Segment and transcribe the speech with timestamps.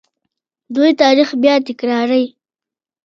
[0.75, 2.25] دوی تاریخ بیا تکراروي.